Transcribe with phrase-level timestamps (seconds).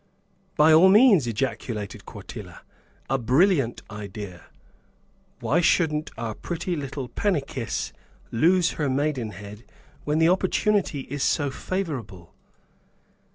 [0.57, 2.61] "By all means," ejaculated Quartilla,
[3.07, 4.45] "a brilliant idea!
[5.41, 7.93] Why shouldn't our pretty little Pannychis
[8.31, 9.63] lose her maidenhead
[10.03, 12.33] when the opportunity is so favorable?"